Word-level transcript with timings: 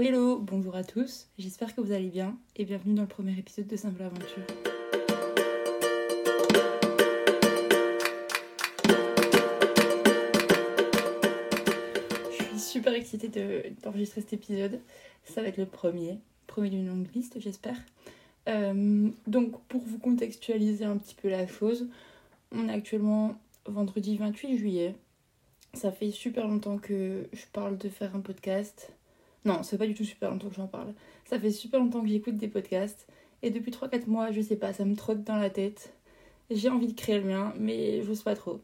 Hello, 0.00 0.38
bonjour 0.38 0.76
à 0.76 0.84
tous, 0.84 1.26
j'espère 1.38 1.74
que 1.74 1.80
vous 1.80 1.90
allez 1.90 2.06
bien 2.06 2.38
et 2.54 2.64
bienvenue 2.64 2.94
dans 2.94 3.02
le 3.02 3.08
premier 3.08 3.36
épisode 3.36 3.66
de 3.66 3.74
Simple 3.74 4.00
Aventure. 4.04 4.46
Je 12.30 12.44
suis 12.44 12.60
super 12.60 12.94
excitée 12.94 13.28
d'enregistrer 13.82 14.20
cet 14.20 14.34
épisode, 14.34 14.78
ça 15.24 15.42
va 15.42 15.48
être 15.48 15.56
le 15.56 15.66
premier, 15.66 16.20
premier 16.46 16.70
d'une 16.70 16.86
longue 16.86 17.08
liste 17.12 17.40
j'espère. 17.40 17.76
Euh, 18.48 19.10
donc 19.26 19.60
pour 19.62 19.80
vous 19.80 19.98
contextualiser 19.98 20.84
un 20.84 20.96
petit 20.96 21.16
peu 21.16 21.28
la 21.28 21.48
chose, 21.48 21.88
on 22.52 22.68
est 22.68 22.72
actuellement 22.72 23.36
vendredi 23.66 24.16
28 24.16 24.58
juillet. 24.58 24.94
Ça 25.74 25.90
fait 25.90 26.12
super 26.12 26.46
longtemps 26.46 26.78
que 26.78 27.28
je 27.32 27.46
parle 27.52 27.76
de 27.78 27.88
faire 27.88 28.14
un 28.14 28.20
podcast. 28.20 28.92
Non, 29.48 29.62
c'est 29.62 29.78
pas 29.78 29.86
du 29.86 29.94
tout 29.94 30.04
super 30.04 30.30
longtemps 30.30 30.50
que 30.50 30.56
j'en 30.56 30.66
parle. 30.66 30.92
Ça 31.24 31.40
fait 31.40 31.50
super 31.50 31.80
longtemps 31.80 32.02
que 32.02 32.08
j'écoute 32.08 32.36
des 32.36 32.48
podcasts. 32.48 33.06
Et 33.42 33.50
depuis 33.50 33.70
3-4 33.70 34.06
mois, 34.06 34.30
je 34.30 34.42
sais 34.42 34.56
pas, 34.56 34.74
ça 34.74 34.84
me 34.84 34.94
trotte 34.94 35.24
dans 35.24 35.36
la 35.36 35.48
tête. 35.48 35.94
J'ai 36.50 36.68
envie 36.68 36.88
de 36.88 36.92
créer 36.92 37.18
le 37.18 37.24
mien, 37.24 37.54
mais 37.58 38.02
j'ose 38.02 38.22
pas 38.22 38.34
trop. 38.34 38.60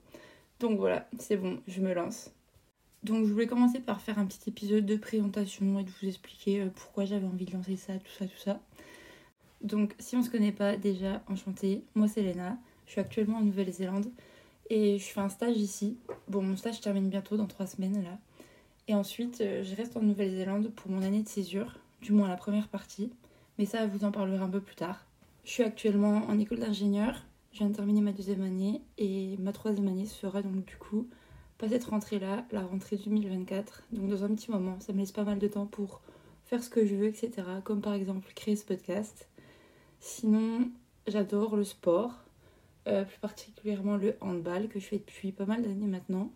Donc 0.60 0.78
voilà, 0.78 1.08
c'est 1.18 1.38
bon, 1.38 1.58
je 1.68 1.80
me 1.80 1.94
lance. 1.94 2.32
Donc 3.02 3.24
je 3.26 3.32
voulais 3.32 3.46
commencer 3.46 3.80
par 3.80 4.02
faire 4.02 4.18
un 4.18 4.26
petit 4.26 4.50
épisode 4.50 4.84
de 4.84 4.96
présentation 4.96 5.78
et 5.78 5.84
de 5.84 5.90
vous 5.90 6.06
expliquer 6.06 6.60
euh, 6.60 6.68
pourquoi 6.74 7.06
j'avais 7.06 7.26
envie 7.26 7.46
de 7.46 7.52
lancer 7.52 7.76
ça, 7.76 7.94
tout 7.94 8.12
ça, 8.18 8.26
tout 8.26 8.38
ça. 8.38 8.60
Donc 9.62 9.94
si 9.98 10.16
on 10.16 10.22
se 10.22 10.28
connaît 10.28 10.52
pas 10.52 10.76
déjà, 10.76 11.22
enchantée, 11.28 11.82
moi 11.94 12.08
c'est 12.08 12.20
Léna, 12.20 12.58
je 12.84 12.92
suis 12.92 13.00
actuellement 13.00 13.38
en 13.38 13.42
Nouvelle-Zélande 13.42 14.10
et 14.68 14.98
je 14.98 15.04
fais 15.04 15.20
un 15.20 15.30
stage 15.30 15.56
ici. 15.56 15.96
Bon, 16.28 16.42
mon 16.42 16.56
stage 16.58 16.82
termine 16.82 17.08
bientôt 17.08 17.38
dans 17.38 17.46
trois 17.46 17.66
semaines 17.66 18.02
là. 18.02 18.18
Et 18.86 18.94
ensuite, 18.94 19.40
euh, 19.40 19.62
je 19.62 19.74
reste 19.74 19.96
en 19.96 20.02
Nouvelle-Zélande 20.02 20.70
pour 20.74 20.90
mon 20.90 21.02
année 21.02 21.22
de 21.22 21.28
césure, 21.28 21.78
du 22.02 22.12
moins 22.12 22.28
la 22.28 22.36
première 22.36 22.68
partie. 22.68 23.10
Mais 23.58 23.64
ça, 23.64 23.86
vous 23.86 24.04
en 24.04 24.10
parlerai 24.10 24.42
un 24.42 24.48
peu 24.48 24.60
plus 24.60 24.74
tard. 24.74 25.06
Je 25.44 25.50
suis 25.50 25.62
actuellement 25.62 26.22
en 26.28 26.38
école 26.38 26.58
d'ingénieur. 26.58 27.22
Je 27.52 27.58
viens 27.58 27.68
de 27.68 27.74
terminer 27.74 28.00
ma 28.00 28.12
deuxième 28.12 28.42
année 28.42 28.82
et 28.98 29.36
ma 29.38 29.52
troisième 29.52 29.88
année 29.88 30.06
se 30.06 30.18
fera 30.18 30.42
donc 30.42 30.64
du 30.64 30.76
coup 30.76 31.08
pas 31.56 31.68
cette 31.68 31.84
rentrée-là, 31.84 32.44
la 32.50 32.62
rentrée 32.62 32.96
2024. 32.96 33.84
Donc 33.92 34.08
dans 34.08 34.24
un 34.24 34.34
petit 34.34 34.50
moment, 34.50 34.80
ça 34.80 34.92
me 34.92 34.98
laisse 34.98 35.12
pas 35.12 35.22
mal 35.22 35.38
de 35.38 35.46
temps 35.46 35.66
pour 35.66 36.00
faire 36.46 36.62
ce 36.62 36.68
que 36.68 36.84
je 36.84 36.94
veux, 36.94 37.06
etc. 37.06 37.30
Comme 37.62 37.80
par 37.80 37.94
exemple 37.94 38.32
créer 38.34 38.56
ce 38.56 38.64
podcast. 38.64 39.28
Sinon, 40.00 40.68
j'adore 41.06 41.56
le 41.56 41.64
sport. 41.64 42.24
Euh, 42.86 43.04
plus 43.04 43.18
particulièrement 43.18 43.96
le 43.96 44.14
handball 44.20 44.68
que 44.68 44.78
je 44.78 44.84
fais 44.84 44.98
depuis 44.98 45.32
pas 45.32 45.46
mal 45.46 45.62
d'années 45.62 45.86
maintenant, 45.86 46.30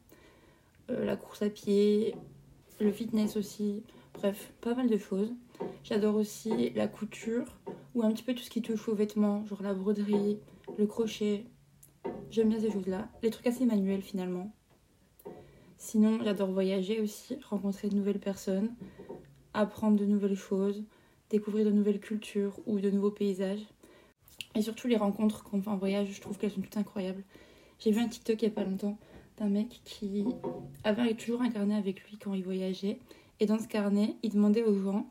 euh, 0.89 1.05
la 1.05 1.15
course 1.15 1.43
à 1.43 1.51
pied, 1.51 2.15
le 2.81 2.93
fitness 2.93 3.37
aussi, 3.37 3.83
bref, 4.15 4.53
pas 4.61 4.75
mal 4.75 4.89
de 4.89 4.99
choses. 4.99 5.33
J'adore 5.83 6.17
aussi 6.17 6.71
la 6.71 6.87
couture 6.87 7.59
ou 7.95 8.03
un 8.03 8.13
petit 8.13 8.23
peu 8.23 8.35
tout 8.35 8.43
ce 8.43 8.51
qui 8.51 8.63
touche 8.63 8.89
aux 8.89 8.95
vêtements, 8.95 9.45
genre 9.47 9.63
la 9.63 9.75
broderie, 9.75 10.39
le 10.77 10.87
crochet. 10.87 11.45
J'aime 12.31 12.51
bien 12.51 12.61
ces 12.61 12.71
choses-là, 12.71 13.09
les 13.23 13.31
trucs 13.31 13.47
assez 13.47 13.65
manuels 13.65 14.03
finalement. 14.03 14.53
Sinon, 15.77 16.19
j'adore 16.23 16.51
voyager 16.51 17.01
aussi, 17.01 17.37
rencontrer 17.49 17.89
de 17.89 17.97
nouvelles 17.97 18.21
personnes, 18.21 18.75
apprendre 19.55 19.99
de 19.99 20.05
nouvelles 20.05 20.37
choses, 20.37 20.85
découvrir 21.31 21.65
de 21.67 21.71
nouvelles 21.71 22.01
cultures 22.01 22.59
ou 22.67 22.81
de 22.81 22.91
nouveaux 22.91 23.11
paysages. 23.11 23.67
Et 24.55 24.63
surtout 24.63 24.89
les 24.89 24.97
rencontres 24.97 25.45
qu'on 25.45 25.63
fait 25.63 25.71
en 25.71 25.77
voyage, 25.77 26.09
je 26.13 26.21
trouve 26.21 26.39
qu'elles 26.39 26.51
sont 26.51 26.61
toutes 26.61 26.77
incroyables. 26.77 27.23
J'ai 27.79 27.93
vu 27.93 28.01
un 28.01 28.09
TikTok 28.09 28.43
il 28.43 28.47
n'y 28.47 28.53
a 28.53 28.55
pas 28.55 28.65
longtemps 28.65 28.99
d'un 29.39 29.49
mec 29.49 29.81
qui 29.85 30.25
avait 30.85 31.15
toujours 31.15 31.43
un 31.43 31.51
carnet 31.51 31.75
avec 31.75 32.03
lui 32.05 32.19
quand 32.19 32.35
il 32.35 32.45
voyageait. 32.45 32.99
Et 33.41 33.47
dans 33.47 33.59
ce 33.59 33.69
carnet, 33.69 34.17
il 34.23 34.33
demandait 34.33 34.65
aux 34.65 34.75
gens 34.75 35.11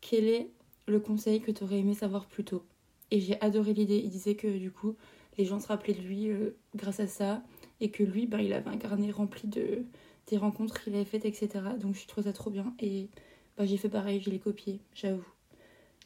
quel 0.00 0.28
est 0.28 0.50
le 0.86 1.00
conseil 1.00 1.40
que 1.40 1.50
tu 1.50 1.64
aurais 1.64 1.78
aimé 1.78 1.94
savoir 1.94 2.26
plus 2.26 2.44
tôt? 2.44 2.62
Et 3.10 3.20
j'ai 3.20 3.40
adoré 3.40 3.72
l'idée. 3.72 3.98
Il 3.98 4.10
disait 4.10 4.34
que 4.34 4.58
du 4.58 4.70
coup, 4.70 4.94
les 5.38 5.44
gens 5.44 5.60
se 5.60 5.68
rappelaient 5.68 5.94
de 5.94 6.00
lui 6.00 6.28
euh, 6.28 6.56
grâce 6.74 7.00
à 7.00 7.06
ça. 7.06 7.42
Et 7.80 7.90
que 7.90 8.02
lui, 8.02 8.26
bah, 8.26 8.42
il 8.42 8.52
avait 8.52 8.68
un 8.68 8.76
carnet 8.76 9.10
rempli 9.10 9.48
de 9.48 9.84
des 10.28 10.36
rencontres 10.36 10.82
qu'il 10.82 10.94
avait 10.94 11.04
faites, 11.04 11.24
etc. 11.24 11.48
Donc 11.80 11.94
je 11.94 12.06
trouve 12.06 12.24
ça 12.24 12.32
trop 12.32 12.50
bien. 12.50 12.74
Et 12.80 13.08
bah, 13.56 13.64
j'ai 13.64 13.76
fait 13.76 13.88
pareil, 13.88 14.20
j'ai 14.20 14.30
les 14.30 14.38
copié, 14.38 14.80
j'avoue. 14.94 15.26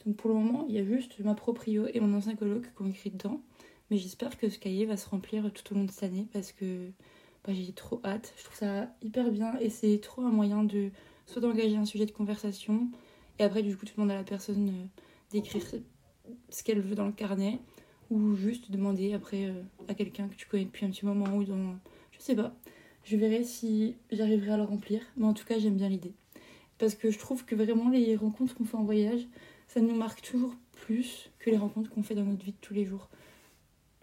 Donc 0.07 0.17
pour 0.17 0.31
le 0.31 0.37
moment, 0.37 0.65
il 0.69 0.75
y 0.75 0.79
a 0.79 0.85
juste 0.85 1.19
ma 1.21 1.35
proprio 1.35 1.87
et 1.93 2.01
mon 2.01 2.17
ancien 2.17 2.35
coloc 2.35 2.63
qui 2.63 2.83
ont 2.83 2.87
écrit 2.87 3.11
dedans. 3.11 3.41
Mais 3.91 3.99
j'espère 3.99 4.39
que 4.39 4.49
ce 4.49 4.59
cahier 4.59 4.87
va 4.87 4.97
se 4.97 5.09
remplir 5.09 5.53
tout 5.53 5.73
au 5.73 5.77
long 5.77 5.85
de 5.85 5.91
cette 5.91 6.05
année 6.05 6.27
parce 6.33 6.53
que 6.53 6.91
bah, 7.45 7.53
j'ai 7.53 7.73
trop 7.73 8.01
hâte. 8.05 8.33
Je 8.37 8.45
trouve 8.45 8.57
ça 8.57 8.89
hyper 9.03 9.31
bien 9.31 9.59
et 9.59 9.71
c'est 9.71 9.99
trop 10.01 10.23
un 10.23 10.31
moyen 10.31 10.65
de 10.65 10.91
soit 11.27 11.43
d'engager 11.43 11.77
un 11.77 11.85
sujet 11.85 12.07
de 12.07 12.13
conversation 12.13 12.89
et 13.39 13.45
après 13.45 13.63
du 13.63 13.77
coup 13.77 13.87
tu 13.87 13.95
demandes 13.95 14.11
à 14.11 14.17
la 14.17 14.25
personne 14.25 14.69
euh, 14.69 14.85
d'écrire 15.31 15.63
ce 16.51 16.63
qu'elle 16.63 16.81
veut 16.81 16.95
dans 16.95 17.07
le 17.07 17.13
carnet 17.13 17.59
ou 18.11 18.35
juste 18.37 18.71
demander 18.71 19.15
après 19.15 19.47
euh, 19.47 19.63
à 19.89 19.95
quelqu'un 19.95 20.29
que 20.29 20.35
tu 20.35 20.47
connais 20.47 20.67
depuis 20.67 20.85
un 20.87 20.91
petit 20.91 21.07
moment 21.07 21.37
ou 21.37 21.45
dans... 21.45 21.75
Je 22.13 22.19
sais 22.21 22.37
pas. 22.37 22.55
Je 23.05 23.17
verrai 23.17 23.43
si 23.43 23.97
j'arriverai 24.13 24.53
à 24.53 24.57
le 24.57 24.63
remplir. 24.63 25.01
Mais 25.17 25.25
en 25.25 25.35
tout 25.35 25.45
cas 25.45 25.59
j'aime 25.59 25.77
bien 25.77 25.89
l'idée. 25.89 26.13
Parce 26.79 26.95
que 26.95 27.11
je 27.11 27.19
trouve 27.19 27.45
que 27.45 27.55
vraiment 27.55 27.89
les 27.89 28.15
rencontres 28.17 28.55
qu'on 28.55 28.65
fait 28.65 28.77
en 28.77 28.85
voyage, 28.85 29.27
ça 29.67 29.81
nous 29.81 29.95
marque 29.95 30.23
toujours 30.23 30.55
plus 30.73 31.31
que 31.39 31.51
les 31.51 31.57
rencontres 31.57 31.91
qu'on 31.91 32.03
fait 32.03 32.15
dans 32.15 32.25
notre 32.25 32.45
vie 32.45 32.53
de 32.53 32.57
tous 32.61 32.75
les 32.75 32.85
jours. 32.85 33.09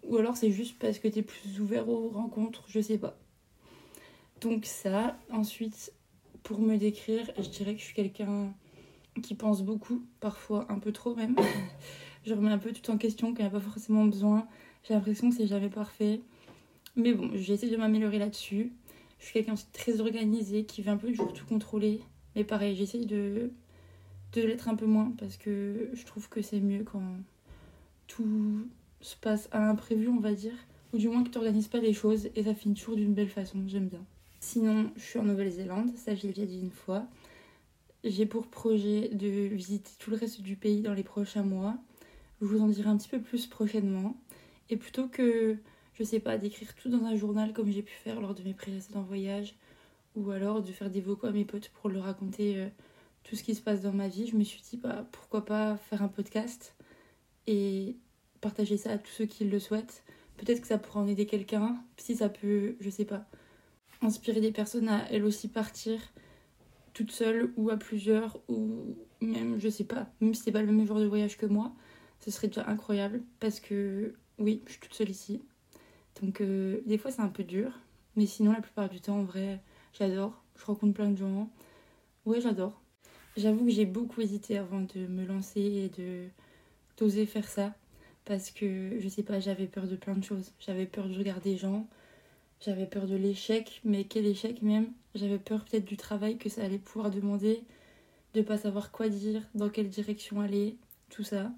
Ou 0.04 0.18
alors 0.18 0.36
c'est 0.38 0.52
juste 0.52 0.78
parce 0.80 0.98
que 1.00 1.08
t'es 1.08 1.22
plus 1.22 1.62
ouvert 1.62 1.88
aux 1.88 2.10
rencontres, 2.10 2.64
je 2.68 2.80
sais 2.80 2.98
pas. 2.98 3.18
Donc 4.42 4.66
ça, 4.66 5.18
ensuite, 5.32 5.92
pour 6.44 6.60
me 6.60 6.78
décrire, 6.78 7.30
je 7.38 7.50
dirais 7.50 7.74
que 7.74 7.80
je 7.80 7.86
suis 7.86 7.94
quelqu'un 7.94 8.54
qui 9.22 9.36
pense 9.36 9.64
beaucoup, 9.64 10.04
parfois 10.20 10.66
un 10.70 10.80
peu 10.80 10.92
trop 10.92 11.16
même. 11.16 11.36
je 12.26 12.34
remets 12.34 12.52
un 12.52 12.58
peu 12.58 12.72
tout 12.72 12.90
en 12.92 12.98
question 12.98 13.34
quand 13.34 13.40
il 13.40 13.44
n'y 13.44 13.48
a 13.48 13.52
pas 13.52 13.60
forcément 13.60 14.06
besoin. 14.06 14.48
J'ai 14.84 14.94
l'impression 14.94 15.30
que 15.30 15.36
c'est 15.36 15.48
jamais 15.48 15.70
parfait. 15.70 16.22
Mais 16.96 17.14
bon, 17.14 17.32
j'essaie 17.34 17.70
de 17.70 17.78
m'améliorer 17.78 18.20
là-dessus. 18.20 18.72
Je 19.20 19.26
suis 19.26 19.34
quelqu'un 19.34 19.56
très 19.74 20.00
organisé 20.00 20.64
qui 20.64 20.82
veut 20.82 20.92
un 20.92 20.98
peu 20.98 21.10
toujours 21.10 21.34
tout 21.34 21.46
contrôler. 21.46 22.02
Mais 22.36 22.44
pareil, 22.44 22.76
j'essaie 22.76 23.06
de 23.06 23.52
de 24.34 24.42
l'être 24.42 24.68
un 24.68 24.76
peu 24.76 24.86
moins 24.86 25.12
parce 25.18 25.38
que 25.38 25.90
je 25.94 26.06
trouve 26.06 26.30
que 26.30 26.42
c'est 26.42 26.60
mieux 26.60 26.84
quand 26.84 27.02
tout 28.08 28.68
se 29.02 29.16
passe 29.16 29.50
à 29.52 29.60
l'imprévu, 29.60 30.08
on 30.08 30.20
va 30.20 30.34
dire, 30.34 30.54
ou 30.94 30.98
du 30.98 31.08
moins 31.10 31.24
que 31.24 31.30
tu 31.30 31.38
n'organises 31.38 31.68
pas 31.68 31.80
les 31.80 31.94
choses 31.94 32.30
et 32.36 32.44
ça 32.44 32.54
finit 32.54 32.76
toujours 32.76 32.96
d'une 32.96 33.14
belle 33.14 33.30
façon, 33.30 33.64
j'aime 33.68 33.88
bien. 33.88 34.06
Sinon, 34.52 34.90
je 34.96 35.04
suis 35.04 35.20
en 35.20 35.26
Nouvelle-Zélande, 35.26 35.96
ça 35.96 36.16
j'ai 36.16 36.30
déjà 36.30 36.48
dit 36.48 36.60
une 36.60 36.72
fois. 36.72 37.06
J'ai 38.04 38.26
pour 38.26 38.48
projet 38.48 39.10
de 39.10 39.28
visiter 39.28 39.92
tout 40.00 40.10
le 40.10 40.16
reste 40.18 40.42
du 40.42 40.56
pays 40.56 40.82
dans 40.82 40.96
les 40.96 41.04
prochains 41.04 41.44
mois. 41.44 41.78
Je 42.42 42.48
vous 42.48 42.60
en 42.60 42.68
dirai 42.68 42.90
un 42.90 42.98
petit 42.98 43.10
peu 43.10 43.22
plus 43.22 43.46
prochainement. 43.46 44.18
Et 44.72 44.76
plutôt 44.76 45.08
que, 45.08 45.56
je 45.94 46.04
sais 46.04 46.20
pas, 46.20 46.40
d'écrire 46.40 46.74
tout 46.74 46.90
dans 46.90 47.04
un 47.06 47.16
journal 47.16 47.54
comme 47.54 47.72
j'ai 47.72 47.84
pu 47.84 47.94
faire 47.94 48.20
lors 48.20 48.34
de 48.34 48.42
mes 48.42 48.56
précédents 48.56 49.04
voyages, 49.04 49.54
ou 50.16 50.32
alors 50.32 50.64
de 50.64 50.72
faire 50.72 50.90
des 50.90 51.02
vocaux 51.02 51.28
à 51.28 51.32
mes 51.32 51.46
potes 51.46 51.70
pour 51.70 51.88
leur 51.88 52.06
raconter 52.06 52.58
euh, 52.58 52.70
tout 53.26 53.36
ce 53.36 53.44
qui 53.44 53.54
se 53.54 53.62
passe 53.62 53.84
dans 53.84 53.94
ma 53.94 54.08
vie, 54.08 54.26
je 54.26 54.36
me 54.36 54.44
suis 54.44 54.62
dit 54.62 54.78
bah, 54.78 55.06
pourquoi 55.12 55.46
pas 55.46 55.78
faire 55.78 56.02
un 56.02 56.08
podcast 56.08 56.74
et 57.46 57.98
partager 58.42 58.78
ça 58.78 58.94
à 58.94 58.98
tous 58.98 59.12
ceux 59.12 59.26
qui 59.28 59.46
le 59.46 59.60
souhaitent. 59.60 60.04
Peut-être 60.38 60.62
que 60.62 60.68
ça 60.68 60.80
pourra 60.80 61.02
en 61.02 61.08
aider 61.08 61.28
quelqu'un, 61.28 61.78
si 61.98 62.16
ça 62.16 62.30
peut, 62.30 62.78
je 62.80 62.90
sais 62.90 63.06
pas, 63.06 63.28
inspirer 64.02 64.42
des 64.42 64.52
personnes 64.52 64.90
à 64.90 65.06
elles 65.12 65.24
aussi 65.24 65.48
partir 65.48 66.00
toute 66.94 67.12
seule 67.12 67.52
ou 67.56 67.70
à 67.70 67.78
plusieurs 67.78 68.40
ou 68.48 68.96
même, 69.22 69.60
je 69.60 69.70
sais 69.70 69.84
pas, 69.84 70.08
même 70.22 70.34
si 70.34 70.44
c'est 70.44 70.52
pas 70.52 70.62
le 70.62 70.72
même 70.72 70.86
genre 70.86 71.00
de 71.00 71.06
voyage 71.06 71.38
que 71.38 71.46
moi, 71.46 71.74
ce 72.20 72.32
serait 72.32 72.48
déjà 72.48 72.68
incroyable 72.68 73.22
parce 73.40 73.60
que 73.60 74.14
oui, 74.38 74.62
je 74.66 74.72
suis 74.72 74.82
toute 74.82 74.94
seule 74.94 75.10
ici. 75.10 75.42
Donc 76.22 76.42
euh, 76.42 76.82
des 76.86 76.98
fois 76.98 77.12
c'est 77.12 77.22
un 77.22 77.30
peu 77.30 77.44
dur, 77.44 77.72
mais 78.16 78.26
sinon 78.26 78.52
la 78.52 78.62
plupart 78.62 78.90
du 78.90 79.00
temps 79.00 79.20
en 79.20 79.24
vrai, 79.24 79.62
j'adore. 79.94 80.44
Je 80.58 80.66
rencontre 80.66 80.94
plein 80.94 81.10
de 81.10 81.18
gens. 81.18 81.50
Ouais, 82.26 82.42
j'adore. 82.42 82.82
J'avoue 83.38 83.66
que 83.66 83.72
j'ai 83.72 83.86
beaucoup 83.86 84.20
hésité 84.20 84.58
avant 84.58 84.82
de 84.82 85.08
me 85.08 85.26
lancer 85.26 85.62
et 85.62 85.90
de 85.90 86.28
d'oser 86.98 87.26
faire 87.26 87.48
ça 87.48 87.74
parce 88.26 88.52
que 88.52 89.00
je 89.00 89.08
sais 89.08 89.24
pas, 89.24 89.40
j'avais 89.40 89.68
peur 89.68 89.88
de 89.88 89.96
plein 89.96 90.16
de 90.16 90.24
choses. 90.24 90.52
J'avais 90.60 90.86
peur 90.86 91.08
du 91.08 91.18
regard 91.18 91.40
des 91.40 91.56
gens, 91.56 91.88
j'avais 92.62 92.86
peur 92.86 93.08
de 93.08 93.16
l'échec, 93.16 93.82
mais 93.84 94.04
quel 94.04 94.26
échec 94.26 94.62
même 94.62 94.92
J'avais 95.16 95.40
peur 95.40 95.64
peut-être 95.64 95.86
du 95.86 95.98
travail 95.98 96.38
que 96.38 96.50
ça 96.50 96.64
allait 96.64 96.78
pouvoir 96.78 97.10
demander, 97.10 97.64
de 98.34 98.42
pas 98.42 98.58
savoir 98.58 98.92
quoi 98.92 99.10
dire, 99.10 99.42
dans 99.56 99.70
quelle 99.70 99.90
direction 99.90 100.42
aller, 100.42 100.76
tout 101.10 101.24
ça. 101.24 101.52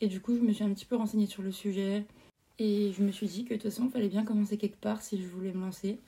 Et 0.00 0.08
du 0.08 0.20
coup, 0.20 0.36
je 0.36 0.40
me 0.40 0.52
suis 0.52 0.64
un 0.64 0.72
petit 0.72 0.86
peu 0.86 0.96
renseignée 0.96 1.26
sur 1.26 1.42
le 1.42 1.52
sujet 1.52 2.04
et 2.58 2.92
je 2.92 3.02
me 3.02 3.12
suis 3.12 3.26
dit 3.26 3.44
que 3.44 3.54
de 3.54 3.60
toute 3.60 3.70
façon, 3.70 3.86
il 3.86 3.90
fallait 3.90 4.08
bien 4.08 4.24
commencer 4.24 4.56
quelque 4.56 4.80
part 4.80 5.02
si 5.02 5.20
je 5.22 5.26
voulais 5.26 5.52
me 5.52 5.60
lancer. 5.60 5.98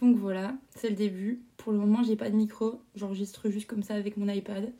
Donc 0.00 0.16
voilà, 0.16 0.54
c'est 0.76 0.90
le 0.90 0.96
début. 0.96 1.40
Pour 1.56 1.72
le 1.72 1.78
moment, 1.78 2.02
j'ai 2.02 2.16
pas 2.16 2.30
de 2.30 2.36
micro, 2.36 2.80
j'enregistre 2.94 3.48
juste 3.50 3.66
comme 3.66 3.82
ça 3.82 3.94
avec 3.94 4.16
mon 4.16 4.28
iPad. 4.28 4.72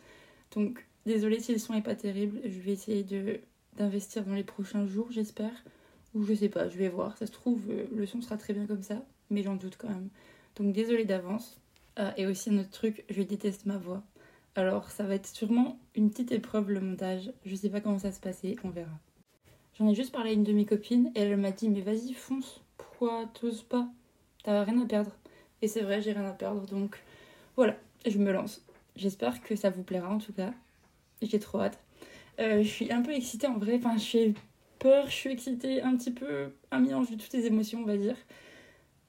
Donc 0.55 0.87
désolée 1.07 1.41
si 1.41 1.53
le 1.53 1.59
son 1.59 1.75
est 1.75 1.83
pas 1.83 1.95
terrible, 1.95 2.41
je 2.45 2.61
vais 2.61 2.73
essayer 2.73 3.05
d'investir 3.77 4.25
dans 4.25 4.35
les 4.35 4.45
prochains 4.45 4.87
jours, 4.87 5.09
j'espère. 5.11 5.65
Ou 6.15 6.25
je 6.25 6.35
sais 6.35 6.49
pas, 6.49 6.69
je 6.69 6.79
vais 6.79 6.89
voir. 6.89 7.17
Ça 7.17 7.27
se 7.27 7.33
trouve, 7.33 7.63
euh, 7.71 7.87
le 7.95 8.07
son 8.07 8.21
sera 8.21 8.37
très 8.37 8.53
bien 8.53 8.67
comme 8.67 8.83
ça, 8.83 9.03
mais 9.31 9.43
j'en 9.43 9.57
doute 9.57 9.77
quand 9.79 9.89
même. 9.89 10.09
Donc 10.57 10.73
désolée 10.73 11.05
d'avance. 11.05 11.61
Ah, 11.97 12.15
et 12.17 12.27
aussi 12.27 12.51
un 12.51 12.59
autre 12.59 12.71
truc, 12.71 13.05
je 13.11 13.23
déteste 13.23 13.67
ma 13.67 13.77
voix. 13.77 14.03
Alors 14.55 14.91
ça 14.91 15.05
va 15.05 15.15
être 15.17 15.27
sûrement 15.27 15.79
une 15.97 16.11
petite 16.11 16.33
épreuve 16.33 16.71
le 16.71 16.81
montage. 16.81 17.33
Je 17.45 17.55
sais 17.57 17.71
pas 17.71 17.81
comment 17.81 17.99
ça 17.99 18.13
se 18.13 18.21
passer, 18.21 18.57
on 18.65 18.71
verra. 18.71 18.99
J'en 19.79 19.89
ai 19.89 19.95
juste 19.95 20.13
parlé 20.13 20.31
à 20.31 20.33
une 20.33 20.45
de 20.45 20.53
mes 20.53 20.65
copines 20.65 21.11
et 21.15 21.21
elle 21.21 21.37
m'a 21.37 21.51
dit 21.51 21.69
mais 21.69 21.81
vas-y 21.81 22.13
fonce, 22.13 22.61
pourquoi 22.77 23.27
t'oses 23.35 23.63
pas? 23.63 23.89
T'as 24.45 24.65
rien 24.65 24.81
à 24.81 24.87
perdre. 24.87 25.11
Et 25.61 25.69
c'est 25.69 25.83
vrai, 25.83 26.01
j'ai 26.01 26.13
rien 26.13 26.25
à 26.25 26.33
perdre 26.33 26.67
donc 26.67 27.03
voilà, 27.57 27.77
je 28.07 28.19
me 28.19 28.33
lance. 28.33 28.65
J'espère 28.97 29.43
que 29.43 29.57
ça 29.57 29.71
vous 29.71 29.83
plaira 29.83 30.09
en 30.09 30.19
tout 30.19 30.33
cas. 30.33 30.53
J'ai 31.21 31.41
trop 31.41 31.61
hâte. 31.61 31.79
Euh, 32.39 32.63
je 32.63 32.69
suis 32.69 32.93
un 32.93 33.03
peu 33.03 33.13
excitée 33.13 33.49
en 33.49 33.59
vrai, 33.59 33.75
enfin 33.79 33.97
je 33.97 34.03
suis 34.03 34.35
peur, 34.79 35.07
je 35.07 35.15
suis 35.15 35.31
excitée, 35.31 35.83
un 35.83 35.97
petit 35.97 36.11
peu 36.11 36.51
un 36.71 36.81
mélange 36.81 37.11
de 37.11 37.17
toutes 37.17 37.33
les 37.33 37.47
émotions 37.47 37.81
on 37.81 37.87
va 37.87 37.97
dire. 37.97 38.17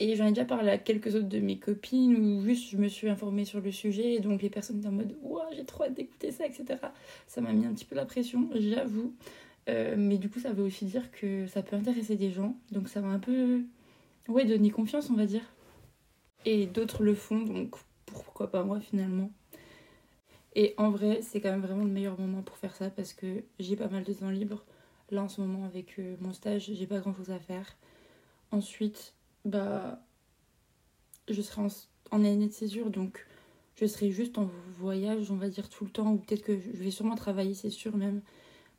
Et 0.01 0.15
j'en 0.15 0.27
ai 0.27 0.29
déjà 0.29 0.45
parlé 0.45 0.69
à 0.69 0.77
quelques 0.77 1.15
autres 1.15 1.27
de 1.27 1.39
mes 1.39 1.59
copines 1.59 2.15
où 2.15 2.41
juste 2.45 2.69
je 2.69 2.77
me 2.77 2.87
suis 2.87 3.09
informée 3.09 3.43
sur 3.43 3.59
le 3.59 3.71
sujet 3.71 4.13
et 4.13 4.19
donc 4.19 4.41
les 4.41 4.49
personnes 4.49 4.79
étaient 4.79 4.87
en 4.87 4.93
mode 4.93 5.13
Ouah, 5.21 5.49
j'ai 5.53 5.65
trop 5.65 5.83
hâte 5.83 5.93
d'écouter 5.93 6.31
ça, 6.31 6.45
etc. 6.45 6.79
Ça 7.27 7.41
m'a 7.41 7.51
mis 7.51 7.65
un 7.65 7.73
petit 7.73 7.83
peu 7.83 7.95
la 7.95 8.05
pression, 8.05 8.49
j'avoue. 8.55 9.13
Euh, 9.67 9.95
mais 9.97 10.17
du 10.17 10.29
coup, 10.29 10.39
ça 10.39 10.53
veut 10.53 10.63
aussi 10.63 10.85
dire 10.85 11.11
que 11.11 11.47
ça 11.47 11.61
peut 11.61 11.75
intéresser 11.75 12.15
des 12.15 12.31
gens. 12.31 12.55
Donc 12.71 12.87
ça 12.87 13.01
m'a 13.01 13.09
un 13.09 13.19
peu 13.19 13.61
ouais, 14.29 14.45
donné 14.45 14.69
confiance, 14.69 15.09
on 15.09 15.15
va 15.15 15.25
dire. 15.25 15.43
Et 16.45 16.65
d'autres 16.65 17.03
le 17.03 17.13
font, 17.13 17.41
donc 17.41 17.75
pourquoi 18.05 18.49
pas 18.49 18.63
moi 18.63 18.79
finalement. 18.79 19.31
Et 20.55 20.73
en 20.77 20.89
vrai, 20.91 21.19
c'est 21.21 21.41
quand 21.41 21.51
même 21.51 21.61
vraiment 21.61 21.83
le 21.83 21.91
meilleur 21.91 22.17
moment 22.17 22.41
pour 22.41 22.57
faire 22.57 22.75
ça 22.75 22.89
parce 22.89 23.13
que 23.13 23.43
j'ai 23.59 23.75
pas 23.75 23.89
mal 23.89 24.03
de 24.05 24.13
temps 24.13 24.29
libre. 24.29 24.63
Là 25.11 25.23
en 25.23 25.29
ce 25.29 25.41
moment 25.41 25.65
avec 25.65 25.97
euh, 25.99 26.15
mon 26.21 26.33
stage, 26.33 26.71
j'ai 26.73 26.87
pas 26.87 26.99
grand 26.99 27.15
chose 27.15 27.31
à 27.31 27.39
faire. 27.39 27.77
Ensuite, 28.51 29.13
bah 29.45 29.99
je 31.29 31.41
serai 31.41 31.61
en, 32.11 32.23
année 32.23 32.47
de 32.47 32.51
césure 32.51 32.89
donc 32.89 33.25
je 33.75 33.85
serai 33.85 34.11
juste 34.11 34.37
en 34.39 34.49
voyage 34.79 35.29
on 35.29 35.35
va 35.35 35.47
dire 35.47 35.69
tout 35.69 35.85
le 35.85 35.91
temps 35.91 36.11
ou 36.11 36.17
peut-être 36.17 36.41
que 36.41 36.57
je 36.59 36.83
vais 36.83 36.91
sûrement 36.91 37.15
travailler 37.15 37.53
c'est 37.53 37.69
sûr 37.69 37.95
même. 37.97 38.21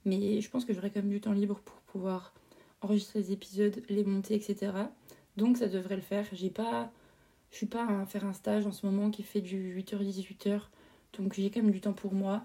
Mais 0.05 0.41
je 0.41 0.51
pense 0.51 0.65
que 0.65 0.73
j'aurai 0.73 0.91
quand 0.91 1.01
même 1.01 1.11
du 1.11 1.21
temps 1.21 1.33
libre 1.33 1.61
pour 1.65 1.77
pouvoir 1.83 2.33
enregistrer 2.81 3.21
les 3.21 3.33
épisodes 3.33 3.83
les 3.89 4.05
monter 4.05 4.35
etc 4.35 4.73
donc 5.37 5.57
ça 5.57 5.69
devrait 5.69 5.97
le 5.97 6.03
faire. 6.03 6.27
J'ai 6.33 6.51
pas 6.51 6.91
je 7.51 7.57
suis 7.57 7.67
pas 7.67 7.87
à 7.87 8.07
faire 8.07 8.25
un 8.25 8.33
stage 8.33 8.67
en 8.67 8.73
ce 8.73 8.87
moment 8.87 9.11
qui 9.11 9.23
fait 9.23 9.41
du 9.41 9.77
8h 9.81 10.03
18h 10.03 10.61
donc 11.19 11.35
j'ai 11.35 11.51
quand 11.51 11.63
même 11.63 11.73
du 11.73 11.81
temps 11.81 11.93
pour 11.93 12.13
moi 12.13 12.43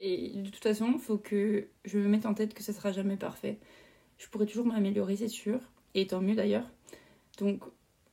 et 0.00 0.30
de 0.30 0.50
toute 0.50 0.62
façon 0.62 0.92
il 0.94 1.00
faut 1.00 1.18
que 1.18 1.68
je 1.84 1.98
me 1.98 2.08
mette 2.08 2.26
en 2.26 2.34
tête 2.34 2.54
que 2.54 2.62
ça 2.62 2.72
sera 2.72 2.92
jamais 2.92 3.16
parfait. 3.16 3.58
Je 4.18 4.28
pourrais 4.28 4.46
toujours 4.46 4.66
m'améliorer 4.66 5.16
c'est 5.16 5.28
sûr. 5.28 5.60
Et 5.94 6.06
tant 6.06 6.20
mieux 6.20 6.34
d'ailleurs. 6.34 6.68
Donc 7.38 7.62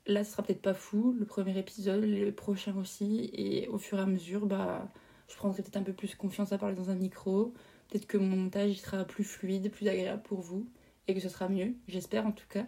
là, 0.07 0.23
ce 0.23 0.31
sera 0.31 0.43
peut-être 0.43 0.61
pas 0.61 0.73
fou, 0.73 1.15
le 1.17 1.25
premier 1.25 1.57
épisode, 1.57 2.03
les 2.03 2.31
prochains 2.31 2.75
aussi, 2.77 3.29
et 3.33 3.67
au 3.67 3.77
fur 3.77 3.97
et 3.99 4.01
à 4.01 4.05
mesure, 4.05 4.45
bah, 4.45 4.87
je 5.27 5.35
prendrai 5.35 5.61
peut-être 5.61 5.77
un 5.77 5.83
peu 5.83 5.93
plus 5.93 6.15
confiance 6.15 6.51
à 6.51 6.57
parler 6.57 6.75
dans 6.75 6.89
un 6.89 6.95
micro, 6.95 7.53
peut-être 7.89 8.07
que 8.07 8.17
mon 8.17 8.35
montage 8.35 8.79
sera 8.79 9.05
plus 9.05 9.23
fluide, 9.23 9.71
plus 9.71 9.87
agréable 9.87 10.21
pour 10.23 10.41
vous, 10.41 10.67
et 11.07 11.13
que 11.13 11.19
ce 11.19 11.29
sera 11.29 11.49
mieux, 11.49 11.73
j'espère 11.87 12.25
en 12.25 12.31
tout 12.31 12.47
cas. 12.49 12.65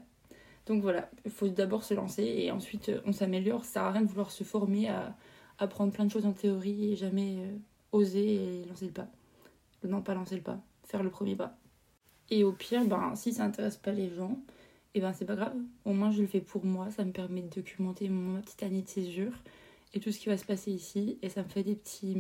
Donc 0.66 0.82
voilà, 0.82 1.10
il 1.26 1.32
faut 1.32 1.50
d'abord 1.50 1.84
se 1.84 1.94
lancer 1.94 2.24
et 2.24 2.52
ensuite 2.52 2.90
euh, 2.90 3.02
on 3.06 3.12
s'améliore. 3.12 3.66
Ça 3.66 3.74
sert 3.74 3.84
à 3.84 3.92
rien 3.92 4.02
de 4.02 4.08
vouloir 4.08 4.32
se 4.32 4.46
former 4.46 4.88
à 4.88 5.18
apprendre 5.60 5.92
plein 5.92 6.06
de 6.06 6.12
choses 6.12 6.26
en 6.26 6.32
théorie 6.32 6.94
et 6.94 6.96
jamais 6.96 7.36
euh, 7.40 7.58
oser 7.94 8.36
et 8.36 8.66
lancer 8.66 8.88
le 8.88 8.92
pas. 8.92 9.08
Non, 9.84 10.02
pas 10.02 10.14
lancer 10.14 10.36
le 10.36 10.42
pas, 10.42 10.60
faire 10.84 11.04
le 11.04 11.10
premier 11.10 11.36
pas. 11.36 11.58
Et 12.30 12.44
au 12.44 12.52
pire, 12.52 12.86
ben, 12.86 13.16
si 13.16 13.34
ça 13.34 13.46
intéresse 13.46 13.78
pas 13.78 13.92
les 13.92 14.10
gens, 14.10 14.38
et 14.96 15.02
ben 15.02 15.14
c'est 15.14 15.26
pas 15.26 15.36
grave. 15.36 15.56
Au 15.86 15.94
moins 15.94 16.12
je 16.12 16.22
le 16.22 16.28
fais 16.28 16.42
pour 16.42 16.66
moi, 16.66 16.90
ça 16.92 17.04
me 17.04 17.12
permet 17.12 17.42
de 17.42 17.50
documenter 17.50 18.10
ma 18.10 18.42
petite 18.42 18.64
année 18.64 18.82
de 18.82 18.88
césure 18.88 19.34
et 19.94 20.00
tout 20.00 20.12
ce 20.12 20.20
qui 20.20 20.30
va 20.30 20.38
se 20.38 20.46
passer 20.46 20.72
ici 20.72 21.18
et 21.22 21.30
ça 21.30 21.44
me 21.44 21.50
fait 21.50 21.64
des 21.64 21.76
petits 21.76 22.16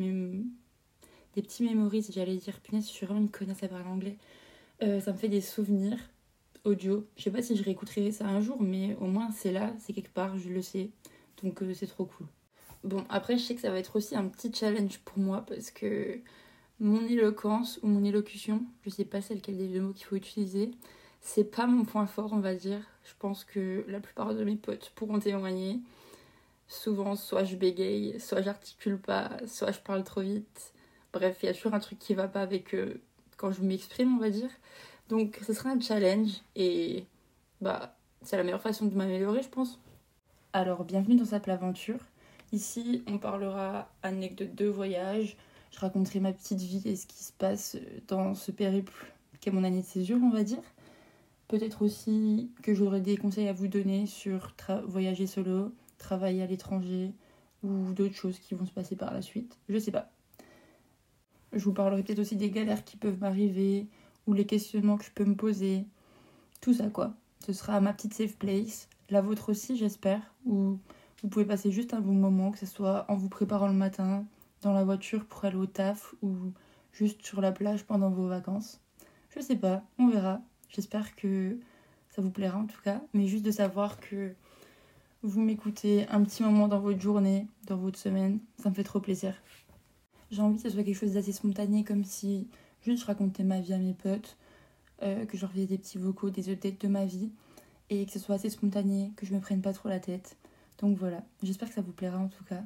des 1.35 1.41
petits 1.41 1.63
memories, 1.63 2.05
j'allais 2.11 2.37
dire 2.37 2.59
punaise, 2.61 2.85
je 2.85 2.91
suis 2.91 3.05
vraiment 3.05 3.21
une 3.21 3.29
connasse 3.29 3.63
à 3.63 3.67
parler 3.67 3.89
anglais. 3.89 4.17
Euh, 4.83 4.99
ça 4.99 5.13
me 5.13 5.17
fait 5.17 5.29
des 5.29 5.41
souvenirs 5.41 5.97
audio. 6.63 7.07
Je 7.17 7.23
sais 7.23 7.31
pas 7.31 7.41
si 7.41 7.55
je 7.55 7.63
réécouterai 7.63 8.11
ça 8.11 8.27
un 8.27 8.41
jour, 8.41 8.61
mais 8.61 8.95
au 8.99 9.05
moins 9.05 9.31
c'est 9.31 9.51
là, 9.51 9.73
c'est 9.79 9.93
quelque 9.93 10.13
part, 10.13 10.37
je 10.37 10.49
le 10.49 10.61
sais. 10.61 10.91
Donc 11.43 11.61
euh, 11.61 11.73
c'est 11.73 11.87
trop 11.87 12.05
cool. 12.05 12.27
Bon, 12.83 13.05
après 13.09 13.37
je 13.37 13.43
sais 13.43 13.55
que 13.55 13.61
ça 13.61 13.71
va 13.71 13.79
être 13.79 13.95
aussi 13.95 14.15
un 14.15 14.27
petit 14.27 14.53
challenge 14.53 14.99
pour 14.99 15.17
moi 15.19 15.45
parce 15.47 15.71
que 15.71 16.19
mon 16.79 17.05
éloquence 17.07 17.79
ou 17.81 17.87
mon 17.87 18.03
élocution, 18.03 18.63
je 18.83 18.89
sais 18.89 19.05
pas 19.05 19.21
c'est 19.21 19.35
lequel 19.35 19.57
des 19.57 19.67
deux 19.67 19.81
mots 19.81 19.93
qu'il 19.93 20.05
faut 20.05 20.15
utiliser, 20.15 20.71
c'est 21.23 21.45
pas 21.45 21.65
mon 21.65 21.85
point 21.85 22.05
fort, 22.05 22.33
on 22.33 22.39
va 22.39 22.53
dire. 22.53 22.81
Je 23.05 23.13
pense 23.17 23.45
que 23.45 23.85
la 23.87 23.99
plupart 23.99 24.35
de 24.35 24.43
mes 24.43 24.55
potes 24.55 24.91
pourront 24.95 25.19
témoigner. 25.19 25.79
Souvent, 26.67 27.15
soit 27.15 27.43
je 27.45 27.55
bégaye, 27.55 28.19
soit 28.19 28.41
j'articule 28.41 28.99
pas, 28.99 29.31
soit 29.47 29.71
je 29.71 29.79
parle 29.79 30.03
trop 30.03 30.21
vite. 30.21 30.73
Bref, 31.13 31.39
il 31.41 31.45
y 31.47 31.49
a 31.49 31.53
toujours 31.53 31.73
un 31.73 31.79
truc 31.79 31.99
qui 31.99 32.13
va 32.13 32.27
pas 32.27 32.41
avec 32.41 32.73
euh, 32.75 33.01
quand 33.37 33.51
je 33.51 33.61
m'exprime, 33.61 34.17
on 34.17 34.19
va 34.19 34.29
dire. 34.29 34.49
Donc, 35.09 35.39
ce 35.45 35.53
sera 35.53 35.69
un 35.69 35.79
challenge 35.79 36.41
et 36.55 37.05
bah, 37.61 37.95
c'est 38.23 38.37
la 38.37 38.43
meilleure 38.43 38.61
façon 38.61 38.85
de 38.85 38.95
m'améliorer, 38.95 39.43
je 39.43 39.49
pense. 39.49 39.79
Alors, 40.53 40.83
bienvenue 40.83 41.15
dans 41.15 41.25
Simple 41.25 41.51
Aventure. 41.51 41.99
Ici, 42.53 43.03
on 43.07 43.17
parlera 43.17 43.89
anecdotes 44.03 44.53
de 44.53 44.67
voyage. 44.67 45.37
Je 45.71 45.79
raconterai 45.79 46.19
ma 46.19 46.31
petite 46.31 46.61
vie 46.61 46.83
et 46.85 46.95
ce 46.95 47.07
qui 47.07 47.23
se 47.23 47.33
passe 47.33 47.77
dans 48.07 48.35
ce 48.35 48.51
périple 48.51 48.93
qu'est 49.41 49.49
mon 49.49 49.63
année 49.63 49.81
de 49.81 49.87
césure, 49.87 50.19
on 50.21 50.29
va 50.29 50.43
dire. 50.43 50.61
Peut-être 51.47 51.81
aussi 51.81 52.51
que 52.61 52.75
j'aurai 52.75 53.01
des 53.01 53.17
conseils 53.17 53.47
à 53.47 53.53
vous 53.53 53.67
donner 53.67 54.05
sur 54.05 54.53
voyager 54.85 55.25
solo, 55.25 55.73
travailler 55.97 56.43
à 56.43 56.45
l'étranger 56.45 57.11
ou 57.63 57.91
d'autres 57.91 58.13
choses 58.13 58.37
qui 58.37 58.53
vont 58.53 58.67
se 58.67 58.71
passer 58.71 58.95
par 58.95 59.11
la 59.11 59.23
suite. 59.23 59.57
Je 59.67 59.79
sais 59.79 59.91
pas. 59.91 60.11
Je 61.53 61.63
vous 61.63 61.73
parlerai 61.73 62.03
peut-être 62.03 62.19
aussi 62.19 62.35
des 62.35 62.51
galères 62.51 62.83
qui 62.83 62.97
peuvent 62.97 63.19
m'arriver 63.19 63.87
ou 64.27 64.33
les 64.33 64.45
questionnements 64.45 64.97
que 64.97 65.05
je 65.05 65.11
peux 65.11 65.25
me 65.25 65.35
poser. 65.35 65.87
Tout 66.61 66.75
ça 66.75 66.91
quoi. 66.91 67.15
Ce 67.43 67.51
sera 67.51 67.81
ma 67.81 67.93
petite 67.93 68.13
safe 68.13 68.37
place. 68.37 68.89
La 69.09 69.21
vôtre 69.21 69.49
aussi, 69.49 69.75
j'espère. 69.75 70.21
Où 70.45 70.77
vous 71.23 71.29
pouvez 71.29 71.45
passer 71.45 71.71
juste 71.71 71.93
un 71.93 72.01
bon 72.01 72.13
moment, 72.13 72.51
que 72.51 72.59
ce 72.59 72.65
soit 72.65 73.05
en 73.07 73.15
vous 73.15 73.29
préparant 73.29 73.67
le 73.67 73.73
matin, 73.73 74.25
dans 74.61 74.73
la 74.73 74.83
voiture 74.83 75.25
pour 75.25 75.45
aller 75.45 75.55
au 75.55 75.65
taf 75.65 76.13
ou 76.21 76.35
juste 76.91 77.21
sur 77.25 77.39
la 77.39 77.53
plage 77.53 77.85
pendant 77.85 78.09
vos 78.09 78.27
vacances. 78.27 78.81
Je 79.33 79.41
sais 79.41 79.55
pas, 79.55 79.83
on 79.97 80.09
verra. 80.09 80.41
J'espère 80.69 81.15
que 81.15 81.57
ça 82.09 82.21
vous 82.21 82.29
plaira 82.29 82.57
en 82.57 82.65
tout 82.65 82.81
cas. 82.83 83.01
Mais 83.13 83.27
juste 83.27 83.45
de 83.45 83.51
savoir 83.51 83.99
que 83.99 84.33
vous 85.21 85.41
m'écoutez 85.41 86.07
un 86.09 86.21
petit 86.23 86.43
moment 86.43 86.67
dans 86.67 86.79
votre 86.79 86.99
journée, 86.99 87.47
dans 87.67 87.77
votre 87.77 87.97
semaine, 87.97 88.39
ça 88.61 88.69
me 88.69 88.75
fait 88.75 88.83
trop 88.83 88.99
plaisir. 88.99 89.33
J'ai 90.29 90.41
envie 90.41 90.57
que 90.57 90.63
ce 90.63 90.69
soit 90.69 90.83
quelque 90.83 90.99
chose 90.99 91.13
d'assez 91.13 91.31
spontané, 91.31 91.85
comme 91.85 92.03
si 92.03 92.49
juste 92.85 93.01
je 93.01 93.05
racontais 93.05 93.43
ma 93.43 93.61
vie 93.61 93.73
à 93.73 93.77
mes 93.77 93.93
potes, 93.93 94.37
euh, 95.01 95.25
que 95.25 95.37
je 95.37 95.41
leur 95.41 95.51
faisais 95.51 95.67
des 95.67 95.77
petits 95.77 95.97
vocaux, 95.97 96.29
des 96.29 96.49
updates 96.49 96.81
de 96.81 96.87
ma 96.89 97.05
vie, 97.05 97.31
et 97.89 98.05
que 98.05 98.11
ce 98.11 98.19
soit 98.19 98.35
assez 98.35 98.49
spontané, 98.49 99.13
que 99.15 99.25
je 99.25 99.33
me 99.33 99.39
prenne 99.39 99.61
pas 99.61 99.71
trop 99.71 99.87
la 99.87 99.99
tête. 99.99 100.35
Donc 100.79 100.97
voilà, 100.97 101.23
j'espère 101.41 101.69
que 101.69 101.75
ça 101.75 101.81
vous 101.81 101.93
plaira 101.93 102.17
en 102.17 102.27
tout 102.27 102.43
cas. 102.43 102.63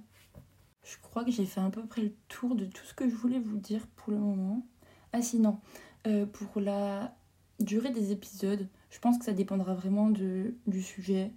Je 0.83 0.97
crois 1.01 1.25
que 1.25 1.31
j'ai 1.31 1.45
fait 1.45 1.59
à 1.59 1.69
peu 1.69 1.85
près 1.85 2.01
le 2.01 2.13
tour 2.29 2.55
de 2.55 2.65
tout 2.65 2.85
ce 2.85 2.93
que 2.93 3.09
je 3.09 3.15
voulais 3.15 3.39
vous 3.39 3.57
dire 3.57 3.85
pour 3.95 4.11
le 4.11 4.19
moment. 4.19 4.65
Ah 5.13 5.21
si, 5.21 5.39
non. 5.39 5.59
Euh, 6.05 6.25
pour 6.25 6.61
la 6.61 7.15
durée 7.59 7.91
des 7.91 8.11
épisodes, 8.11 8.67
je 8.89 8.99
pense 8.99 9.17
que 9.17 9.25
ça 9.25 9.33
dépendra 9.33 9.73
vraiment 9.73 10.09
du 10.09 10.81
sujet, 10.81 11.31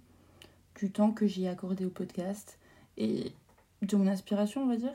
du 0.75 0.91
temps 0.91 1.11
que 1.11 1.27
j'ai 1.27 1.47
accordé 1.47 1.85
au 1.85 1.89
podcast 1.89 2.59
et 2.97 3.33
de 3.81 3.95
mon 3.95 4.07
inspiration, 4.07 4.63
on 4.63 4.67
va 4.67 4.77
dire. 4.77 4.93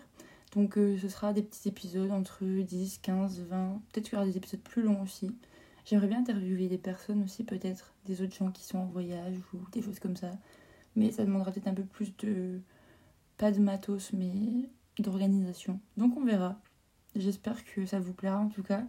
Donc 0.55 0.79
euh, 0.79 0.97
ce 0.99 1.09
sera 1.09 1.33
des 1.33 1.43
petits 1.43 1.69
épisodes 1.69 2.11
entre 2.11 2.45
10, 2.45 2.99
15, 2.99 3.41
20, 3.41 3.83
peut-être 3.93 4.05
qu'il 4.05 4.15
y 4.15 4.17
aura 4.17 4.27
des 4.27 4.37
épisodes 4.37 4.61
plus 4.61 4.83
longs 4.83 5.03
aussi. 5.03 5.31
J'aimerais 5.85 6.09
bien 6.09 6.21
interviewer 6.21 6.69
des 6.69 6.79
personnes 6.79 7.23
aussi, 7.23 7.45
peut-être 7.45 7.95
des 8.07 8.23
autres 8.23 8.35
gens 8.35 8.51
qui 8.51 8.65
sont 8.65 8.79
en 8.79 8.87
voyage 8.87 9.37
ou 9.53 9.59
des 9.71 9.83
choses 9.83 10.01
comme 10.01 10.17
ça. 10.17 10.31
Mais 10.97 11.13
ça 11.13 11.25
demandera 11.25 11.53
peut-être 11.53 11.69
un 11.69 11.75
peu 11.75 11.85
plus 11.85 12.17
de... 12.17 12.61
pas 13.37 13.53
de 13.53 13.61
matos, 13.61 14.13
mais 14.13 14.69
d'organisation. 14.99 15.81
Donc 15.97 16.17
on 16.17 16.25
verra. 16.25 16.59
J'espère 17.15 17.65
que 17.65 17.87
ça 17.87 18.01
vous 18.01 18.13
plaira 18.13 18.39
en 18.39 18.49
tout 18.49 18.63
cas 18.63 18.83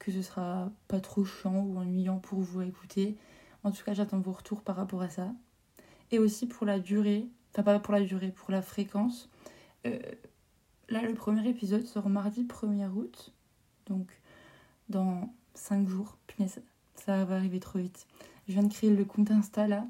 que 0.00 0.10
ce 0.10 0.22
sera 0.22 0.72
pas 0.88 0.98
trop 0.98 1.24
chiant 1.24 1.60
ou 1.60 1.78
ennuyant 1.78 2.18
pour 2.18 2.40
vous 2.40 2.60
à 2.60 2.66
écouter. 2.66 3.16
En 3.62 3.70
tout 3.70 3.84
cas, 3.84 3.94
j'attends 3.94 4.18
vos 4.18 4.32
retours 4.32 4.62
par 4.62 4.74
rapport 4.74 5.02
à 5.02 5.10
ça. 5.10 5.32
Et 6.10 6.18
aussi 6.18 6.48
pour 6.48 6.66
la 6.66 6.80
durée, 6.80 7.28
enfin 7.52 7.62
pas 7.62 7.78
pour 7.78 7.94
la 7.94 8.00
durée, 8.00 8.32
pour 8.32 8.50
la 8.50 8.62
fréquence. 8.62 9.28
Euh, 9.86 9.98
là, 10.88 11.02
le 11.02 11.14
premier 11.14 11.46
épisode 11.48 11.84
sort 11.84 12.08
mardi 12.08 12.44
1er 12.44 12.88
août. 12.88 13.32
Donc, 13.86 14.10
dans 14.88 15.32
5 15.54 15.86
jours. 15.86 16.16
Punaise, 16.26 16.62
ça 16.96 17.24
va 17.24 17.36
arriver 17.36 17.60
trop 17.60 17.78
vite. 17.78 18.06
Je 18.48 18.54
viens 18.54 18.62
de 18.62 18.72
créer 18.72 18.90
le 18.90 19.04
compte 19.04 19.30
Insta 19.30 19.68
là. 19.68 19.86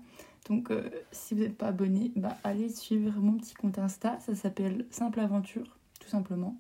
Donc, 0.49 0.71
euh, 0.71 0.89
si 1.13 1.35
vous 1.35 1.41
n'êtes 1.41 1.57
pas 1.57 1.69
abonné, 1.69 2.13
bah, 2.17 2.37
allez 2.45 2.69
suivre 2.69 3.21
mon 3.21 3.35
petit 3.35 3.55
compte 3.55 3.79
Insta. 3.79 4.19
Ça 4.21 4.35
s'appelle 4.35 4.87
Simple 4.91 5.21
Aventure, 5.21 5.79
tout 6.01 6.09
simplement. 6.09 6.57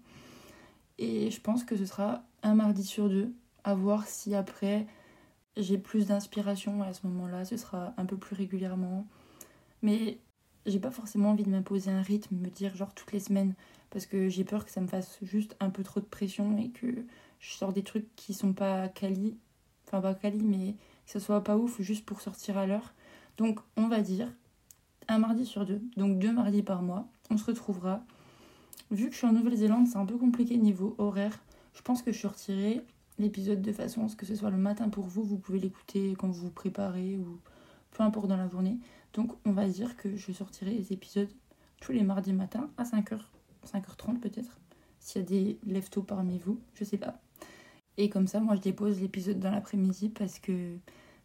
Et 0.98 1.30
je 1.30 1.40
pense 1.40 1.64
que 1.64 1.76
ce 1.76 1.86
sera 1.86 2.22
un 2.42 2.54
mardi 2.54 2.84
sur 2.84 3.08
deux 3.08 3.32
à 3.64 3.74
voir 3.74 4.06
si 4.06 4.34
après 4.34 4.86
j'ai 5.56 5.78
plus 5.78 6.06
d'inspiration 6.06 6.82
à 6.82 6.92
ce 6.92 7.06
moment-là, 7.06 7.44
ce 7.44 7.56
sera 7.56 7.94
un 7.96 8.04
peu 8.04 8.16
plus 8.16 8.36
régulièrement. 8.36 9.06
Mais 9.82 10.18
j'ai 10.66 10.78
pas 10.78 10.90
forcément 10.90 11.30
envie 11.30 11.44
de 11.44 11.50
m'imposer 11.50 11.90
un 11.90 12.02
rythme, 12.02 12.36
me 12.36 12.48
dire 12.48 12.76
genre 12.76 12.94
toutes 12.94 13.12
les 13.12 13.20
semaines, 13.20 13.54
parce 13.90 14.06
que 14.06 14.28
j'ai 14.28 14.44
peur 14.44 14.64
que 14.64 14.70
ça 14.70 14.80
me 14.80 14.86
fasse 14.86 15.18
juste 15.22 15.56
un 15.60 15.70
peu 15.70 15.82
trop 15.82 16.00
de 16.00 16.04
pression 16.04 16.56
et 16.58 16.68
que 16.68 17.04
je 17.40 17.52
sors 17.52 17.72
des 17.72 17.82
trucs 17.82 18.14
qui 18.16 18.34
sont 18.34 18.52
pas 18.52 18.88
quali, 18.88 19.38
enfin 19.86 20.00
pas 20.00 20.14
quali, 20.14 20.44
mais 20.44 20.74
que 21.06 21.12
ça 21.12 21.20
soit 21.20 21.42
pas 21.42 21.56
ouf 21.56 21.80
juste 21.80 22.04
pour 22.04 22.20
sortir 22.20 22.58
à 22.58 22.66
l'heure. 22.66 22.94
Donc 23.40 23.58
on 23.78 23.88
va 23.88 24.02
dire 24.02 24.30
un 25.08 25.18
mardi 25.18 25.46
sur 25.46 25.64
deux, 25.64 25.80
donc 25.96 26.18
deux 26.18 26.30
mardis 26.30 26.62
par 26.62 26.82
mois, 26.82 27.08
on 27.30 27.38
se 27.38 27.46
retrouvera. 27.46 28.04
Vu 28.90 29.06
que 29.06 29.12
je 29.12 29.16
suis 29.16 29.26
en 29.26 29.32
Nouvelle-Zélande, 29.32 29.86
c'est 29.86 29.96
un 29.96 30.04
peu 30.04 30.18
compliqué 30.18 30.58
niveau 30.58 30.94
horaire. 30.98 31.40
Je 31.72 31.80
pense 31.80 32.02
que 32.02 32.12
je 32.12 32.18
sortirai 32.18 32.82
l'épisode 33.18 33.62
de 33.62 33.72
façon 33.72 34.04
à 34.04 34.08
ce 34.08 34.16
que 34.16 34.26
ce 34.26 34.34
soit 34.34 34.50
le 34.50 34.58
matin 34.58 34.90
pour 34.90 35.06
vous, 35.06 35.22
vous 35.22 35.38
pouvez 35.38 35.58
l'écouter 35.58 36.14
quand 36.18 36.28
vous 36.28 36.42
vous 36.42 36.50
préparez 36.50 37.16
ou 37.16 37.40
peu 37.92 38.02
importe 38.02 38.28
dans 38.28 38.36
la 38.36 38.46
journée. 38.46 38.76
Donc 39.14 39.32
on 39.46 39.52
va 39.52 39.66
dire 39.66 39.96
que 39.96 40.14
je 40.16 40.32
sortirai 40.32 40.72
les 40.72 40.92
épisodes 40.92 41.30
tous 41.80 41.92
les 41.92 42.02
mardis 42.02 42.34
matins 42.34 42.68
à 42.76 42.82
5h, 42.82 43.20
5h30 43.66 44.18
peut-être, 44.20 44.58
s'il 44.98 45.22
y 45.22 45.24
a 45.24 45.26
des 45.26 45.58
leftos 45.66 46.02
parmi 46.02 46.38
vous, 46.38 46.60
je 46.74 46.84
sais 46.84 46.98
pas. 46.98 47.18
Et 47.96 48.10
comme 48.10 48.26
ça, 48.26 48.40
moi 48.40 48.54
je 48.54 48.60
dépose 48.60 49.00
l'épisode 49.00 49.40
dans 49.40 49.50
l'après-midi 49.50 50.10
parce 50.10 50.38
que 50.40 50.76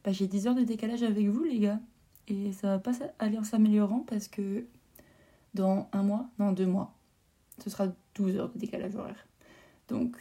bah, 0.06 0.14
j'ai 0.14 0.28
10 0.28 0.48
heures 0.48 0.56
de 0.56 0.64
décalage 0.64 1.04
avec 1.04 1.28
vous 1.28 1.44
les 1.44 1.60
gars. 1.60 1.82
Et 2.28 2.52
ça 2.54 2.70
va 2.70 2.80
pas 2.80 2.92
aller 3.20 3.38
en 3.38 3.44
s'améliorant 3.44 4.00
parce 4.00 4.28
que 4.28 4.66
dans 5.54 5.90
un 5.92 6.04
mois, 6.04 6.28
non 6.40 6.52
deux 6.52 6.66
mois, 6.66 6.94
ce 7.64 7.70
sera 7.70 7.88
12 8.16 8.36
heures 8.38 8.50
de 8.50 8.58
décalage 8.58 8.96
horaire. 8.96 9.28
Donc 9.88 10.18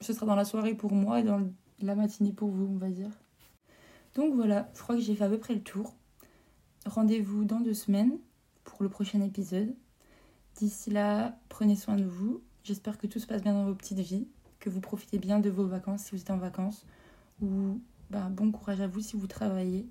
ce 0.00 0.12
sera 0.12 0.26
dans 0.26 0.34
la 0.34 0.44
soirée 0.44 0.74
pour 0.74 0.92
moi 0.92 1.20
et 1.20 1.22
dans 1.22 1.48
la 1.80 1.94
matinée 1.94 2.32
pour 2.32 2.50
vous, 2.50 2.66
on 2.66 2.78
va 2.78 2.90
dire. 2.90 3.10
Donc 4.14 4.34
voilà, 4.34 4.70
je 4.74 4.80
crois 4.80 4.96
que 4.96 5.00
j'ai 5.00 5.14
fait 5.14 5.24
à 5.24 5.28
peu 5.28 5.38
près 5.38 5.54
le 5.54 5.62
tour. 5.62 5.94
Rendez-vous 6.86 7.44
dans 7.44 7.60
deux 7.60 7.74
semaines 7.74 8.18
pour 8.64 8.82
le 8.82 8.88
prochain 8.88 9.20
épisode. 9.20 9.74
D'ici 10.56 10.90
là, 10.90 11.38
prenez 11.48 11.76
soin 11.76 11.96
de 11.96 12.04
vous. 12.04 12.42
J'espère 12.64 12.98
que 12.98 13.06
tout 13.06 13.18
se 13.18 13.26
passe 13.26 13.42
bien 13.42 13.52
dans 13.52 13.66
vos 13.66 13.74
petites 13.74 13.98
vies, 13.98 14.26
que 14.58 14.70
vous 14.70 14.80
profitez 14.80 15.18
bien 15.18 15.38
de 15.38 15.50
vos 15.50 15.66
vacances 15.66 16.04
si 16.04 16.10
vous 16.12 16.20
êtes 16.20 16.30
en 16.30 16.38
vacances, 16.38 16.86
ou 17.40 17.80
bah, 18.10 18.28
bon 18.30 18.50
courage 18.50 18.80
à 18.80 18.86
vous 18.86 19.00
si 19.00 19.16
vous 19.16 19.26
travaillez. 19.26 19.86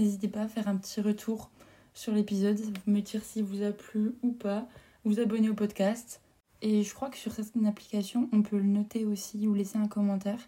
N'hésitez 0.00 0.28
pas 0.28 0.40
à 0.40 0.48
faire 0.48 0.66
un 0.66 0.76
petit 0.76 1.02
retour 1.02 1.50
sur 1.92 2.14
l'épisode, 2.14 2.58
me 2.86 3.00
dire 3.00 3.22
si 3.22 3.42
vous 3.42 3.62
a 3.62 3.70
plu 3.70 4.14
ou 4.22 4.32
pas, 4.32 4.66
vous 5.04 5.20
abonner 5.20 5.50
au 5.50 5.54
podcast. 5.54 6.22
Et 6.62 6.82
je 6.82 6.94
crois 6.94 7.10
que 7.10 7.18
sur 7.18 7.32
certaines 7.32 7.66
applications, 7.66 8.26
on 8.32 8.40
peut 8.40 8.56
le 8.56 8.64
noter 8.64 9.04
aussi 9.04 9.46
ou 9.46 9.52
laisser 9.52 9.76
un 9.76 9.88
commentaire. 9.88 10.40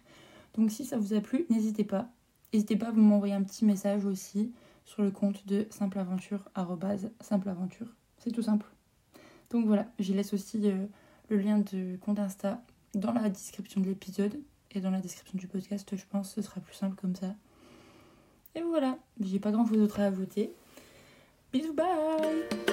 Donc 0.55 0.71
si 0.71 0.85
ça 0.85 0.97
vous 0.97 1.13
a 1.13 1.21
plu, 1.21 1.45
n'hésitez 1.51 1.83
pas. 1.83 2.09
N'hésitez 2.51 2.77
pas 2.77 2.87
à 2.87 2.91
m'envoyer 2.93 3.35
un 3.35 3.43
petit 3.43 3.63
message 3.63 4.05
aussi 4.05 4.51
sur 4.85 5.03
le 5.03 5.11
compte 5.11 5.45
de 5.45 5.67
Simple 5.69 5.99
Aventure, 5.99 6.49
Simple 7.21 7.49
Aventure. 7.49 7.93
C'est 8.17 8.31
tout 8.31 8.41
simple. 8.41 8.65
Donc 9.51 9.67
voilà, 9.67 9.85
je 9.99 10.13
laisse 10.13 10.33
aussi 10.33 10.67
euh, 10.67 10.83
le 11.29 11.37
lien 11.37 11.59
de 11.59 11.95
compte 11.97 12.17
Insta 12.17 12.63
dans 12.95 13.13
la 13.13 13.29
description 13.29 13.81
de 13.81 13.85
l'épisode 13.85 14.35
et 14.71 14.81
dans 14.81 14.89
la 14.89 14.99
description 14.99 15.37
du 15.37 15.47
podcast, 15.47 15.95
je 15.95 16.05
pense, 16.09 16.33
ce 16.33 16.41
sera 16.41 16.59
plus 16.59 16.73
simple 16.73 16.95
comme 16.95 17.15
ça. 17.15 17.35
Et 18.55 18.61
voilà, 18.61 18.97
j'ai 19.19 19.39
pas 19.39 19.51
grand 19.51 19.65
chose 19.65 19.77
d'autre 19.77 19.99
à 19.99 20.05
ajouter. 20.05 20.51
Bisous, 21.51 21.73
bye 21.73 22.72